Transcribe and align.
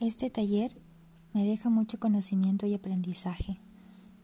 Este 0.00 0.28
taller 0.28 0.76
me 1.34 1.44
deja 1.44 1.70
mucho 1.70 2.00
conocimiento 2.00 2.66
y 2.66 2.74
aprendizaje 2.74 3.60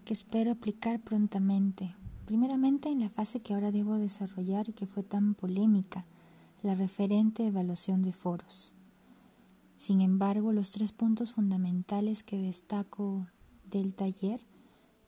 que 0.04 0.12
espero 0.12 0.50
aplicar 0.50 0.98
prontamente, 0.98 1.94
primeramente 2.26 2.88
en 2.88 2.98
la 2.98 3.08
fase 3.08 3.40
que 3.40 3.54
ahora 3.54 3.70
debo 3.70 3.94
desarrollar 3.94 4.68
y 4.68 4.72
que 4.72 4.88
fue 4.88 5.04
tan 5.04 5.34
polémica, 5.34 6.06
la 6.62 6.74
referente 6.74 7.46
evaluación 7.46 8.02
de 8.02 8.12
foros. 8.12 8.74
Sin 9.76 10.00
embargo, 10.00 10.52
los 10.52 10.72
tres 10.72 10.92
puntos 10.92 11.34
fundamentales 11.34 12.24
que 12.24 12.36
destaco 12.36 13.28
del 13.70 13.94
taller 13.94 14.40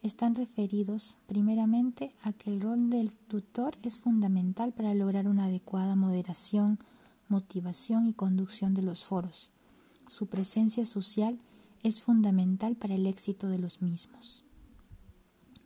están 0.01 0.37
referidos 0.37 1.19
primeramente 1.27 2.15
a 2.23 2.33
que 2.33 2.51
el 2.51 2.61
rol 2.61 2.89
del 2.89 3.11
tutor 3.11 3.77
es 3.83 3.99
fundamental 3.99 4.73
para 4.73 4.95
lograr 4.95 5.27
una 5.27 5.47
adecuada 5.47 5.97
moderación, 5.97 6.79
motivación 7.29 8.07
y 8.07 8.13
conducción 8.13 8.75
de 8.75 8.83
los 8.83 9.03
foros. 9.03 9.51
Su 10.09 10.27
presencia 10.27 10.85
social 10.85 11.39
es 11.83 12.01
fundamental 12.01 12.77
para 12.77 12.95
el 12.95 13.07
éxito 13.07 13.49
de 13.49 13.59
los 13.59 13.83
mismos. 13.83 14.45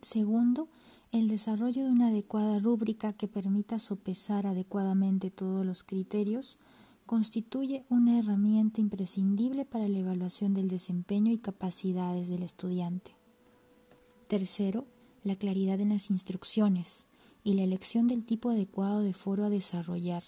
Segundo, 0.03 0.69
el 1.13 1.29
desarrollo 1.29 1.85
de 1.85 1.91
una 1.91 2.09
adecuada 2.09 2.59
rúbrica 2.59 3.13
que 3.13 3.29
permita 3.29 3.79
sopesar 3.79 4.47
adecuadamente 4.47 5.31
todos 5.31 5.65
los 5.65 5.83
criterios 5.83 6.59
constituye 7.07 7.85
una 7.89 8.19
herramienta 8.19 8.81
imprescindible 8.81 9.65
para 9.65 9.89
la 9.89 9.99
evaluación 9.99 10.55
del 10.55 10.69
desempeño 10.69 11.33
y 11.33 11.39
capacidades 11.39 12.29
del 12.29 12.43
estudiante. 12.43 13.13
Tercero, 14.29 14.87
la 15.23 15.37
claridad 15.37 15.81
en 15.81 15.91
las 15.91 16.11
instrucciones 16.11 17.07
y 17.45 17.55
la 17.55 17.63
elección 17.63 18.09
del 18.09 18.25
tipo 18.25 18.51
adecuado 18.51 19.01
de 19.01 19.13
foro 19.13 19.45
a 19.45 19.51
desarrollar 19.51 20.25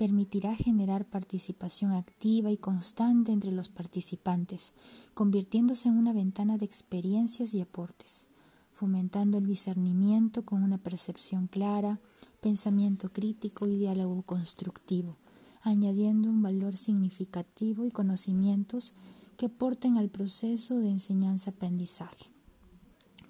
permitirá 0.00 0.56
generar 0.56 1.04
participación 1.04 1.92
activa 1.92 2.50
y 2.50 2.56
constante 2.56 3.32
entre 3.32 3.52
los 3.52 3.68
participantes, 3.68 4.72
convirtiéndose 5.12 5.90
en 5.90 5.98
una 5.98 6.14
ventana 6.14 6.56
de 6.56 6.64
experiencias 6.64 7.52
y 7.52 7.60
aportes, 7.60 8.28
fomentando 8.72 9.36
el 9.36 9.44
discernimiento 9.44 10.42
con 10.42 10.62
una 10.62 10.78
percepción 10.78 11.48
clara, 11.48 12.00
pensamiento 12.40 13.10
crítico 13.10 13.66
y 13.66 13.76
diálogo 13.76 14.22
constructivo, 14.22 15.16
añadiendo 15.60 16.30
un 16.30 16.40
valor 16.40 16.78
significativo 16.78 17.84
y 17.84 17.90
conocimientos 17.90 18.94
que 19.36 19.46
aporten 19.46 19.98
al 19.98 20.08
proceso 20.08 20.78
de 20.78 20.88
enseñanza-aprendizaje. 20.88 22.30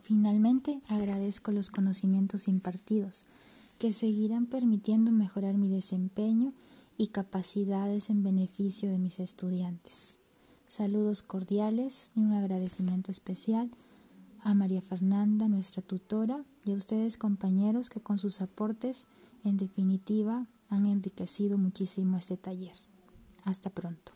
Finalmente, 0.05 0.81
agradezco 0.87 1.51
los 1.51 1.69
conocimientos 1.69 2.47
impartidos, 2.47 3.25
que 3.81 3.95
seguirán 3.95 4.45
permitiendo 4.45 5.11
mejorar 5.11 5.57
mi 5.57 5.71
desempeño 5.71 6.53
y 6.99 7.07
capacidades 7.07 8.11
en 8.11 8.23
beneficio 8.23 8.91
de 8.91 8.99
mis 8.99 9.19
estudiantes. 9.19 10.19
Saludos 10.67 11.23
cordiales 11.23 12.11
y 12.15 12.21
un 12.21 12.35
agradecimiento 12.35 13.11
especial 13.11 13.71
a 14.43 14.53
María 14.53 14.83
Fernanda, 14.83 15.49
nuestra 15.49 15.81
tutora, 15.81 16.45
y 16.67 16.73
a 16.73 16.77
ustedes 16.77 17.17
compañeros 17.17 17.89
que 17.89 18.01
con 18.01 18.19
sus 18.19 18.43
aportes, 18.43 19.07
en 19.45 19.57
definitiva, 19.57 20.47
han 20.69 20.85
enriquecido 20.85 21.57
muchísimo 21.57 22.19
este 22.19 22.37
taller. 22.37 22.77
Hasta 23.45 23.71
pronto. 23.71 24.13